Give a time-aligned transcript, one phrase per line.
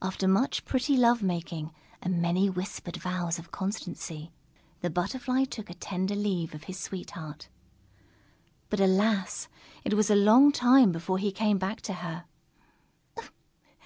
[0.00, 1.70] After much pretty love making
[2.00, 4.32] and many whispered vows of constancy,
[4.80, 7.50] the Butterfly took a tender leave of his sweetheart.
[8.70, 9.48] But alas!
[9.84, 12.24] It was a long time before he came back to her.